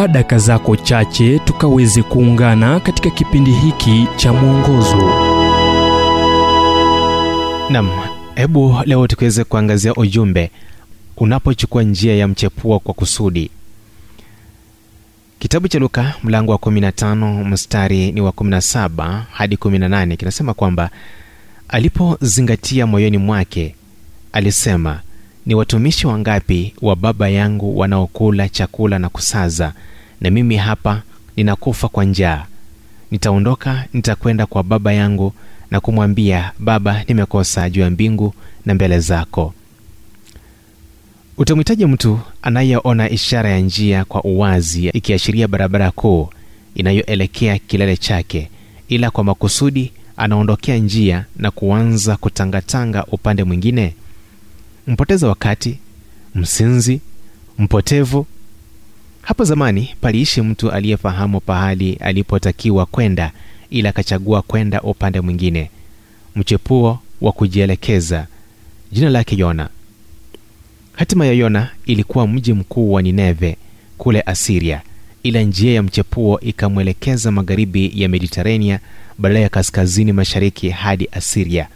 [0.00, 4.96] chukua daka zako chache tukaweze kuungana katika kipindi hiki cha mwongozo.
[7.70, 7.90] Nam
[8.34, 10.50] hebu leo tukiweze kuangazia ujumbe.
[11.16, 13.50] Unapochukua njia ya mchepuo kwa kusudi.
[15.38, 20.90] Kitabu cha luka mlango wa 15 mstari ni wa 17 hadi 18 kinasema kwamba
[21.68, 23.74] alipozingatia moyoni mwake
[24.32, 25.00] alisema
[25.46, 29.72] ni watumishi wangapi wa baba yangu wanaokula chakula na kusaza?
[30.20, 31.02] Na mimi hapa
[31.36, 32.46] ninakufa kwa njaa.
[33.10, 35.32] Nitaondoka nitakwenda kwa baba yangu
[35.70, 38.34] na kumwambia baba nimekosa juu ya mbingu
[38.66, 39.54] na mbele zako
[41.38, 46.28] utamhitaji mtu anayeona ishara ya njia kwa uwazi ikiashiria barabara kuu
[46.74, 48.50] inayoelekea kilele chake
[48.88, 53.94] ila kwa makusudi anaondokea njia na kuanza kutangatanga upande mwingine
[54.86, 55.78] mpoteza wakati
[56.34, 57.00] msinzi
[57.58, 58.26] mpotevu.
[59.22, 63.32] Hapo zamani paliishi mtu aliyefahamu pahali alipotakiwa kwenda
[63.70, 65.70] ila akachagua kwenda upande mwingine.
[66.36, 68.26] Mchepuo wa kujielekeza.
[68.92, 69.68] Jina lake yona.
[70.92, 73.56] Hatima ya yona ilikuwa mji mkuu wa nineve
[73.98, 74.82] kule asiria
[75.22, 78.80] ila njia ya mchepuo ikamwelekeza magharibi ya mediterania
[79.18, 81.68] badala ya kaskazini mashariki hadi asiria.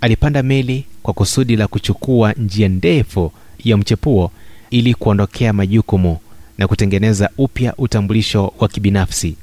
[0.00, 3.32] Alipanda meli kwa kusudi la kuchukua njia ndefu
[3.64, 4.30] ya mchepuo
[4.70, 6.18] ili kuondokea majukumu
[6.58, 9.36] na kutengeneza upya utambulisho wa kibinafsi.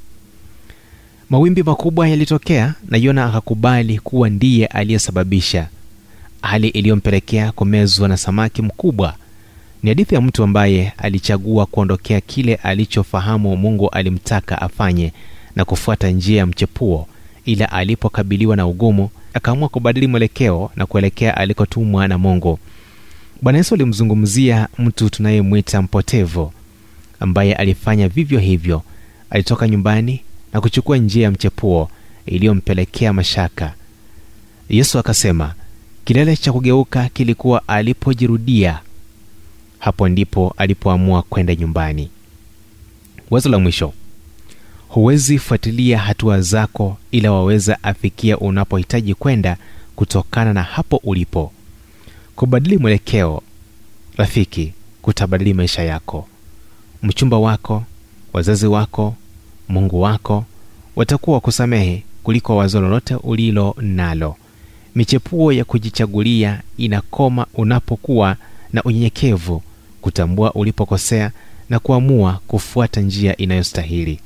[1.30, 5.68] Mawimbi makubwa yalitokea na yona akakubali kuwa ndiye aliyesababisha.
[6.42, 9.14] Hali iliyompelekea kumezwa na samaki mkubwa.
[9.82, 15.12] Ni hadithi ya mtu ambaye alichagua kuondokea kile alichofahamu mungu alimtaka afanye
[15.56, 17.08] na kufuata njia ya mchepuo
[17.44, 22.58] ila alipokabiliwa na ugumu akaamua kubadili mwelekeo na kuelekea alikotumwa na mungu.
[23.42, 26.52] Bwana yesu alimzungumzia mtu tunayemwita mpotevu
[27.20, 28.82] ambaye alifanya vivyo hivyo.
[29.30, 30.20] Alitoka nyumbani
[30.52, 31.90] na kuchukua njia ya mchepuo
[32.26, 33.74] iliyompelekea mashaka.
[34.68, 35.54] Yesu akasema
[36.04, 38.80] kilele cha kugeuka kilikuwa alipojirudia.
[39.78, 42.10] Hapo ndipo alipoamua kwenda nyumbani.
[43.30, 43.92] Wazo la mwisho
[44.96, 49.56] huwezi fuatilia hatua zako ila waweza afikia unapohitaji kwenda
[49.96, 51.52] kutokana na hapo ulipo.
[52.36, 53.42] Kubadili mwelekeo
[54.16, 56.28] rafiki kutabadili maisha yako.
[57.02, 57.84] Mchumba wako
[58.32, 59.14] wazazi wako
[59.68, 60.44] mungu wako
[60.96, 64.36] watakuwa wakusamehe kuliko wazo lolote ulilo nalo.
[64.94, 68.36] Michepuo ya kujichagulia inakoma unapokuwa
[68.72, 69.62] na unyenyekevu
[70.00, 71.30] kutambua ulipokosea
[71.70, 74.20] na kuamua kufuata njia inayostahili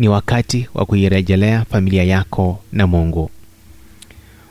[0.00, 3.30] ni wakati wa kuirejelea familia yako na mungu.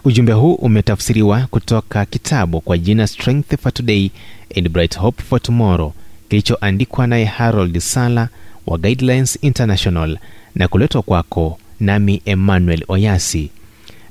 [0.05, 4.09] Ujumbe huu umetafsiriwa kutoka kitabu kwa jina strength for today
[4.57, 5.93] and bright hope for tomorrow
[6.29, 8.29] kilichoandikwa naye harold sala
[8.67, 10.17] wa guidelines international
[10.55, 13.49] na kuletwa kwako nami emmanuel oyasi.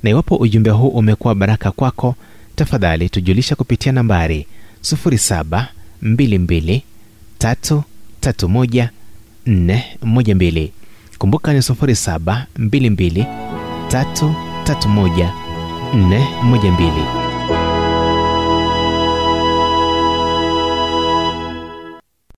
[0.03, 2.15] Na iwapo ujumbe huu umekuwa baraka kwako
[2.55, 4.47] tafadhali tujulisha kupitia nambari
[4.83, 6.81] 722
[11.19, 13.25] kumbuka ni 722
[13.89, 15.29] 331
[15.93, 17.18] 412